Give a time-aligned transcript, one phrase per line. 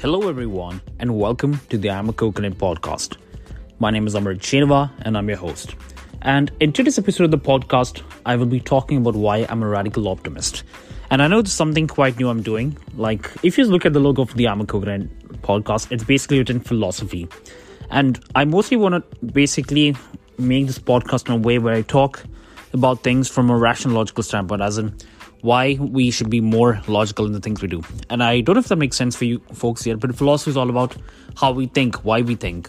[0.00, 3.16] Hello, everyone, and welcome to the I'm a Coconut podcast.
[3.80, 5.74] My name is Amrit Shinava, and I'm your host.
[6.22, 9.66] And in today's episode of the podcast, I will be talking about why I'm a
[9.66, 10.62] radical optimist.
[11.10, 12.78] And I know this is something quite new I'm doing.
[12.94, 15.08] Like, if you look at the logo of the I'm a Coconut
[15.42, 17.26] podcast, it's basically written philosophy.
[17.90, 19.96] And I mostly want to basically
[20.38, 22.22] make this podcast in a way where I talk
[22.72, 24.96] about things from a rational, logical standpoint, as in
[25.42, 27.82] why we should be more logical in the things we do.
[28.10, 30.56] And I don't know if that makes sense for you folks yet, but philosophy is
[30.56, 30.96] all about
[31.36, 32.68] how we think, why we think.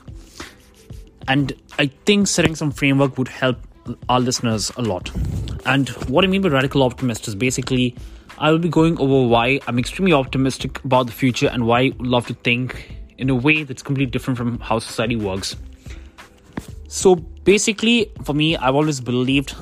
[1.28, 3.58] And I think setting some framework would help
[4.08, 5.12] our listeners a lot.
[5.66, 7.96] And what I mean by radical optimist is basically
[8.38, 11.92] I will be going over why I'm extremely optimistic about the future and why I
[12.00, 15.56] love to think in a way that's completely different from how society works.
[16.88, 19.56] So basically, for me, I've always believed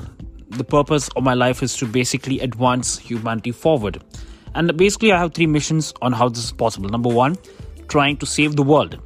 [0.50, 4.02] the purpose of my life is to basically advance humanity forward.
[4.54, 6.88] And basically, I have three missions on how this is possible.
[6.88, 7.36] Number one,
[7.88, 8.98] trying to save the world.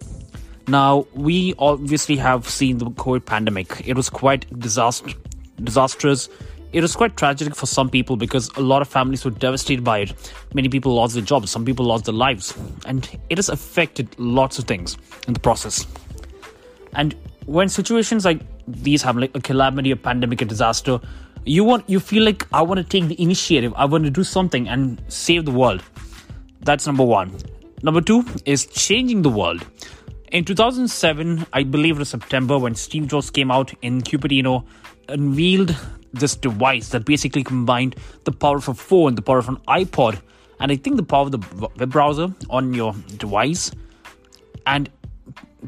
[0.69, 3.83] Now, we obviously have seen the COVID pandemic.
[3.85, 5.11] It was quite disaster,
[5.63, 6.29] disastrous.
[6.73, 9.99] It was quite tragic for some people because a lot of families were devastated by
[9.99, 10.33] it.
[10.55, 12.57] Many people lost their jobs, some people lost their lives,
[12.87, 14.97] and it has affected lots of things
[15.27, 15.87] in the process.
[16.95, 17.15] And
[17.47, 21.01] when situations like these happen, like a calamity, a pandemic, a disaster,
[21.45, 24.25] you want you feel like I want to take the initiative, I want to do
[24.25, 25.83] something and save the world.
[26.61, 27.37] That's number one.
[27.83, 29.67] Number two is changing the world.
[30.31, 34.65] In 2007, I believe it was September, when Steve Jobs came out in Cupertino,
[35.09, 35.77] unveiled
[36.13, 40.21] this device that basically combined the power of a phone, the power of an iPod,
[40.61, 43.73] and I think the power of the web browser on your device.
[44.67, 44.89] And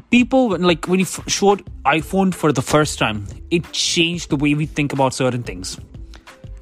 [0.09, 4.65] people, like when he showed iPhone for the first time, it changed the way we
[4.65, 5.79] think about certain things.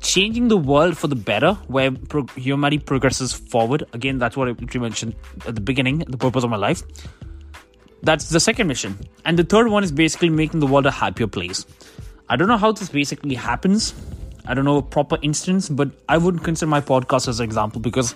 [0.01, 3.85] Changing the world for the better, where pro- humanity progresses forward.
[3.93, 5.15] Again, that's what I mentioned
[5.47, 6.83] at the beginning, the purpose of my life.
[8.01, 8.99] That's the second mission.
[9.23, 11.65] And the third one is basically making the world a happier place.
[12.29, 13.93] I don't know how this basically happens.
[14.45, 17.79] I don't know a proper instance, but I wouldn't consider my podcast as an example
[17.79, 18.15] because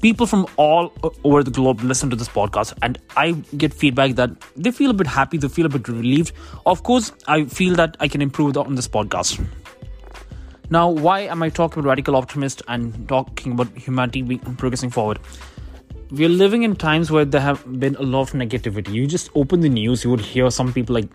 [0.00, 0.92] people from all
[1.24, 4.94] over the globe listen to this podcast and I get feedback that they feel a
[4.94, 6.32] bit happy, they feel a bit relieved.
[6.64, 9.44] Of course, I feel that I can improve on this podcast.
[10.70, 15.18] Now, why am I talking about radical optimist and talking about humanity progressing forward?
[16.10, 18.92] We're living in times where there have been a lot of negativity.
[18.92, 21.08] You just open the news, you would hear some people like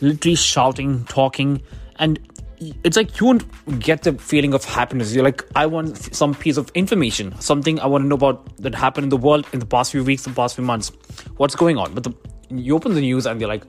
[0.00, 1.62] literally shouting, talking,
[2.00, 2.18] and
[2.60, 5.14] it's like you won't get the feeling of happiness.
[5.14, 8.74] You're like, I want some piece of information, something I want to know about that
[8.74, 10.90] happened in the world in the past few weeks, the past few months.
[11.36, 11.94] What's going on?
[11.94, 12.14] But the,
[12.50, 13.64] you open the news and they're like,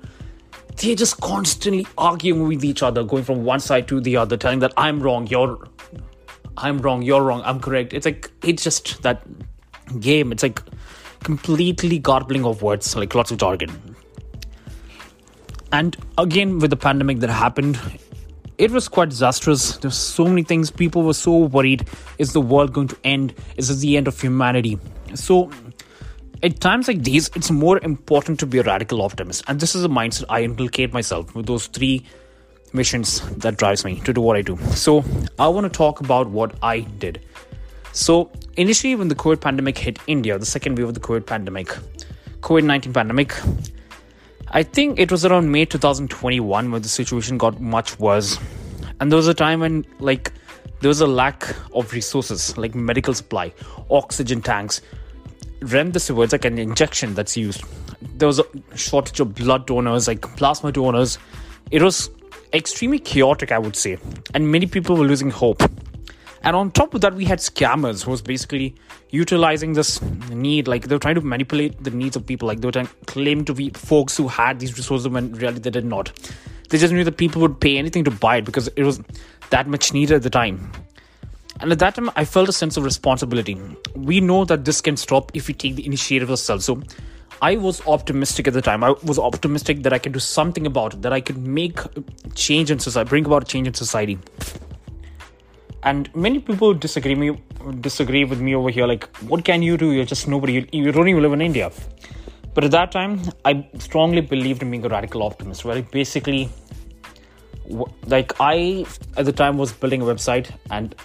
[0.78, 4.60] they're just constantly arguing with each other, going from one side to the other, telling
[4.60, 5.68] that I'm wrong, you're,
[6.58, 7.94] I'm wrong, you're wrong, I'm correct.
[7.94, 9.22] It's like it's just that
[10.00, 10.32] game.
[10.32, 10.62] It's like
[11.24, 13.96] completely garbling of words, like lots of jargon.
[15.72, 17.80] And again, with the pandemic that happened,
[18.60, 19.78] it was quite disastrous.
[19.78, 20.70] There's so many things.
[20.70, 21.88] People were so worried.
[22.18, 23.34] Is the world going to end?
[23.56, 24.78] Is this the end of humanity?
[25.16, 25.50] So,
[26.44, 29.46] at times like these, it's more important to be a radical optimist.
[29.48, 32.06] And this is a mindset I inculcate myself with those three
[32.74, 34.58] missions that drives me to do what I do.
[34.76, 35.06] So,
[35.40, 37.22] I want to talk about what I did.
[37.94, 41.70] So, initially, when the COVID pandemic hit India, the second wave of the COVID pandemic,
[42.42, 43.34] COVID 19 pandemic,
[44.52, 48.40] I think it was around May 2021 when the situation got much worse.
[49.00, 50.34] And there was a time when, like,
[50.82, 53.54] there was a lack of resources like medical supply,
[53.92, 54.82] oxygen tanks,
[55.60, 57.64] remdesivir, like an injection that's used.
[58.18, 58.46] There was a
[58.76, 61.20] shortage of blood donors, like plasma donors.
[61.70, 62.10] It was
[62.54, 63.98] extremely chaotic, I would say.
[64.34, 65.62] And many people were losing hope.
[66.44, 68.76] And on top of that, we had scammers who was basically
[69.10, 72.68] utilizing this need, like they were trying to manipulate the needs of people, like they
[72.68, 75.86] were trying to claim to be folks who had these resources when really they did
[75.86, 76.12] not.
[76.70, 79.02] They just knew that people would pay anything to buy it because it was
[79.50, 80.72] that much needed at the time.
[81.60, 83.60] And at that time, I felt a sense of responsibility.
[83.96, 86.64] We know that this can stop if we take the initiative ourselves.
[86.64, 86.82] So
[87.42, 88.82] I was optimistic at the time.
[88.84, 91.80] I was optimistic that I could do something about it, that I could make
[92.36, 94.20] change in society, bring about a change in society
[95.84, 97.38] and many people disagree me
[97.82, 99.92] disagree with me over here like what can you do?
[99.92, 100.54] You're just nobody.
[100.54, 101.72] You, you don't even live in india.
[102.54, 106.50] But at that time i strongly believed in being a radical optimist where right basically
[108.08, 108.86] like i
[109.18, 110.96] at the time was building a website and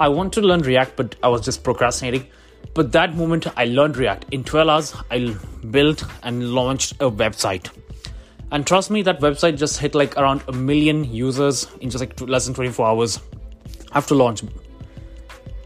[0.00, 2.26] i wanted to learn react but i was just procrastinating.
[2.74, 4.26] But that moment i learned react.
[4.32, 5.36] In 12 hours i
[5.70, 7.70] built and launched a website.
[8.50, 12.20] And trust me that website just hit like around a million users in just like
[12.20, 13.20] less than 24 hours
[13.94, 14.42] after launch.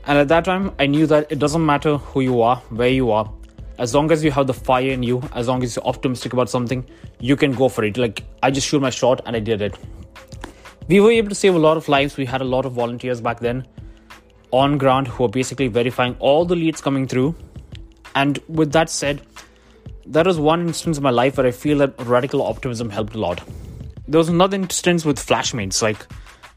[0.07, 3.11] And at that time, I knew that it doesn't matter who you are, where you
[3.11, 3.31] are,
[3.79, 6.51] as long as you have the fire in you, as long as you're optimistic about
[6.51, 6.85] something,
[7.21, 7.97] you can go for it.
[7.97, 9.77] Like I just shoot my shot and I did it.
[10.89, 12.17] We were able to save a lot of lives.
[12.17, 13.67] We had a lot of volunteers back then
[14.51, 17.35] on ground who are basically verifying all the leads coming through.
[18.15, 19.21] And with that said,
[20.07, 23.19] there was one instance in my life where I feel that radical optimism helped a
[23.19, 23.47] lot.
[24.09, 25.83] There was another instance with Flashmates.
[25.83, 26.07] Like,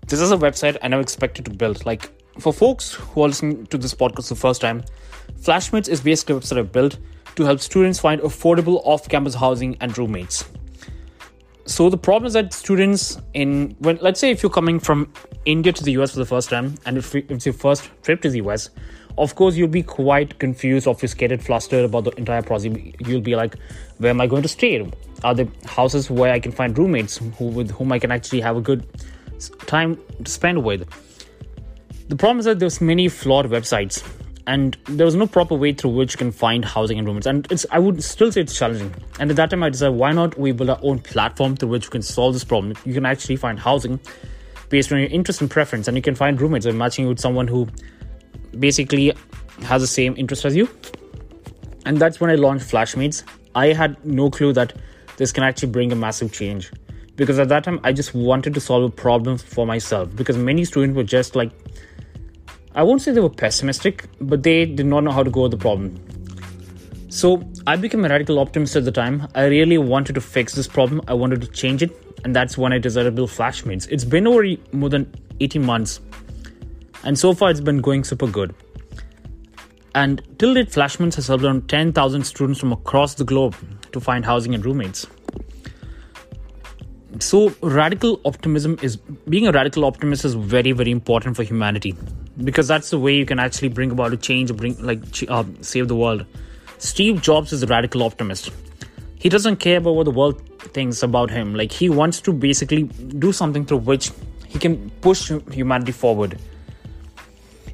[0.08, 1.86] this is a website I never expected to build.
[1.86, 4.84] Like, for folks who are listening to this podcast the first time,
[5.40, 6.98] Flashmates is basically a website I built
[7.36, 10.46] to help students find affordable off campus housing and roommates.
[11.66, 15.12] So the problem is that students in when let's say if you're coming from
[15.46, 18.30] India to the US for the first time and if it's your first trip to
[18.30, 18.70] the US,
[19.18, 22.76] of course you'll be quite confused, obfuscated, flustered about the entire process.
[23.00, 23.56] You'll be like,
[24.00, 24.86] where am I going to stay?
[25.24, 28.58] Are there houses where I can find roommates who with whom I can actually have
[28.58, 28.86] a good
[29.50, 30.88] time to spend with?
[32.10, 34.04] The problem is that there's many flawed websites
[34.48, 37.28] and there was no proper way through which you can find housing and roommates.
[37.28, 38.94] And it's I would still say it's challenging.
[39.20, 41.88] And at that time, I decided why not we build our own platform through which
[41.88, 42.76] we can solve this problem.
[42.86, 44.00] You can actually find housing
[44.70, 47.20] based on your interest and preference, and you can find roommates by matching you with
[47.20, 47.68] someone who
[48.58, 49.14] basically
[49.64, 50.70] has the same interest as you.
[51.86, 53.24] And that's when I launched Flashmates.
[53.54, 54.74] I had no clue that
[55.18, 56.72] this can actually bring a massive change
[57.22, 60.66] because at that time I just wanted to solve a problem for myself because many
[60.66, 61.52] students were just like
[62.74, 65.52] I won't say they were pessimistic, but they did not know how to go with
[65.52, 66.04] the problem.
[67.10, 69.28] So I became a radical optimist at the time.
[69.36, 71.02] I really wanted to fix this problem.
[71.08, 71.92] I wanted to change it,
[72.24, 73.88] and that's when I decided to build Flashmates.
[73.92, 76.00] It's been over more than 18 months,
[77.04, 78.56] and so far it's been going super good.
[79.94, 83.56] And till date, Flashmates has helped around 10,000 students from across the globe
[83.92, 85.06] to find housing and roommates.
[87.20, 91.96] So radical optimism is being a radical optimist is very very important for humanity
[92.44, 95.88] because that's the way you can actually bring about a change, bring like uh, save
[95.88, 96.26] the world.
[96.78, 98.50] Steve Jobs is a radical optimist.
[99.16, 100.42] He doesn't care about what the world
[100.74, 101.54] thinks about him.
[101.54, 104.12] Like he wants to basically do something through which
[104.48, 106.40] he can push humanity forward.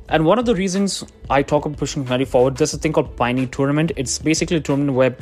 [0.10, 3.16] And one of the reasons I talk about pushing humanity forward, there's a thing called
[3.16, 3.92] Pioneer Tournament.
[3.98, 5.16] It's basically a tournament where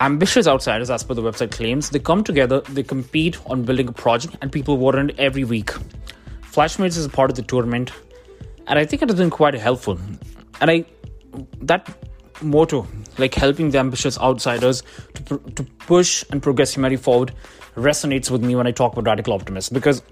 [0.00, 3.92] ambitious outsiders, as per the website claims, they come together, they compete on building a
[3.92, 5.70] project, and people it every week.
[6.42, 7.92] Flashmates is a part of the tournament
[8.68, 9.98] and I think it has been quite helpful.
[10.60, 10.84] And I
[11.62, 11.88] that
[12.42, 12.86] motto,
[13.16, 14.82] like helping the ambitious outsiders
[15.14, 17.32] to to push and progress humanity forward,
[17.74, 20.02] resonates with me when I talk about radical optimists because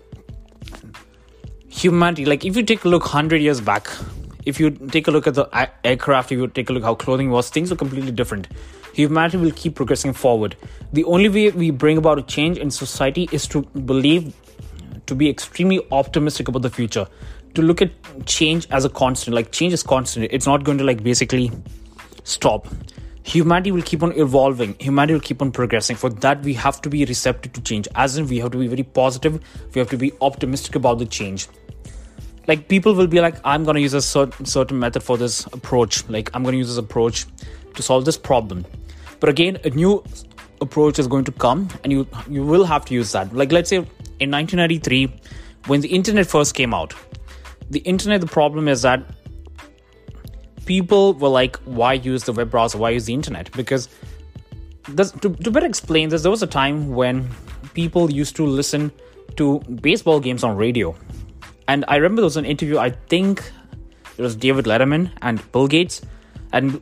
[1.69, 3.89] humanity, like if you take a look hundred years back,
[4.47, 5.47] if you take a look at the
[5.85, 8.49] aircraft, if you take a look how clothing was, things were completely different.
[8.96, 10.56] Humanity will keep progressing forward.
[10.94, 14.34] The only way we bring about a change in society is to believe,
[15.04, 17.06] to be extremely optimistic about the future.
[17.56, 17.90] To look at
[18.25, 20.28] change as a constant like change is constant.
[20.31, 21.52] It's not going to like basically
[22.25, 22.69] stop.
[23.22, 24.75] Humanity will keep on evolving.
[24.81, 25.94] Humanity will keep on progressing.
[25.94, 27.88] For that we have to be receptive to change.
[27.96, 29.38] As in we have to be very positive.
[29.75, 31.48] We have to be optimistic about the change.
[32.48, 35.44] Like people will be like i'm going to use a certain, certain method for this
[35.52, 36.08] approach.
[36.08, 37.26] Like i'm going to use this approach
[37.75, 38.64] to solve this problem
[39.21, 40.03] but again a new
[40.61, 43.35] approach is going to come and you you will have to use that.
[43.35, 45.13] Like let's say in 1993
[45.67, 46.95] when the internet first came out
[47.71, 49.03] the internet the problem is that
[50.65, 52.79] people were like why use the web browser?
[52.79, 53.51] Why use the internet?
[53.53, 53.89] Because
[54.96, 57.29] to, to better explain this there was a time when
[57.75, 58.93] people used to listen
[59.37, 60.94] to baseball games on radio.
[61.69, 63.53] And i remember there was an interview i think
[64.17, 66.01] it was david letterman and bill gates
[66.53, 66.81] and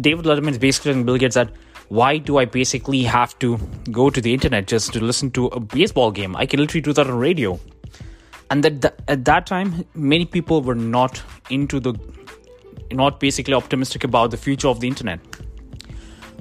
[0.00, 1.50] david letterman is basically telling bill gates that
[1.98, 3.58] why do i basically have to
[3.90, 6.36] go to the internet just to listen to a baseball game?
[6.36, 7.58] I can literally do that on radio.
[8.48, 11.20] And that at that time many people were not
[11.50, 11.94] into the
[12.92, 15.18] not basically optimistic about the future of the internet.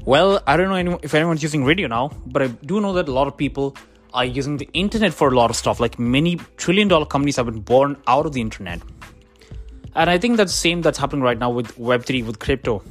[0.05, 3.11] Well i don't know if anyone's using radio now but i do know that a
[3.11, 3.75] lot of people
[4.13, 5.79] are using the internet for a lot of stuff.
[5.79, 8.81] Like many trillion dollar companies have been born out of the internet.
[9.95, 12.83] And i think that's the same that's happening right now with web3 with crypto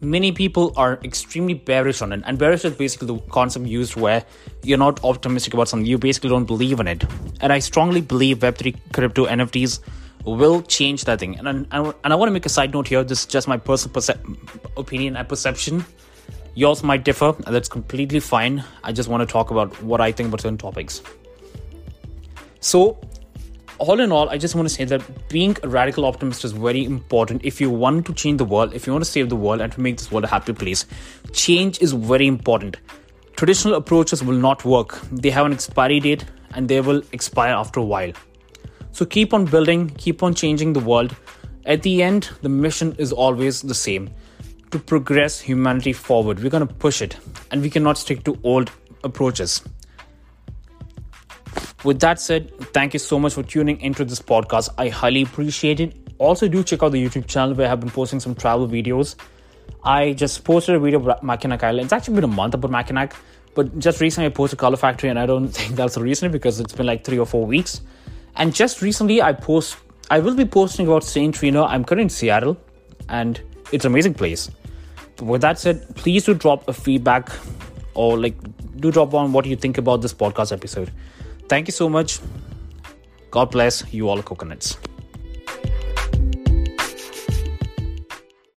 [0.00, 2.22] many people are extremely bearish on it.
[2.24, 4.24] And bearish is basically the concept used where
[4.62, 7.04] you're not optimistic about something, you basically don't believe in it.
[7.40, 9.80] And I strongly believe Web3 crypto NFTs
[10.24, 11.38] will change that thing.
[11.38, 13.56] And, and, and I want to make a side note here this is just my
[13.56, 14.18] personal perce-
[14.76, 15.84] opinion and perception.
[16.54, 18.64] Yours might differ, and that's completely fine.
[18.84, 21.02] I just want to talk about what I think about certain topics.
[22.60, 22.96] So,
[23.84, 26.84] all in all, I just want to say that being a radical optimist is very
[26.84, 29.60] important if you want to change the world, if you want to save the world
[29.60, 30.86] and to make this world a happy place.
[31.32, 32.78] Change is very important.
[33.36, 36.24] Traditional approaches will not work, they have an expiry date
[36.54, 38.12] and they will expire after a while.
[38.92, 41.14] So keep on building, keep on changing the world.
[41.66, 44.10] At the end, the mission is always the same
[44.70, 46.42] to progress humanity forward.
[46.42, 47.16] We're going to push it,
[47.50, 48.70] and we cannot stick to old
[49.02, 49.62] approaches.
[51.84, 54.70] With that said, thank you so much for tuning into this podcast.
[54.78, 55.94] I highly appreciate it.
[56.18, 59.16] Also, do check out the YouTube channel where I have been posting some travel videos.
[59.82, 61.84] I just posted a video about Mackinac Island.
[61.84, 63.14] It's actually been a month about Mackinac,
[63.54, 66.58] but just recently I posted Color Factory, and I don't think that's the reason because
[66.58, 67.82] it's been like three or four weeks.
[68.36, 69.76] And just recently, I post,
[70.10, 71.64] I will be posting about Saint Reno.
[71.64, 72.56] I'm currently in Seattle,
[73.10, 73.40] and
[73.72, 74.50] it's an amazing place.
[75.20, 77.30] With that said, please do drop a feedback
[77.92, 78.36] or like
[78.80, 80.90] do drop on what you think about this podcast episode.
[81.48, 82.20] Thank you so much.
[83.30, 84.78] God bless you all, coconuts.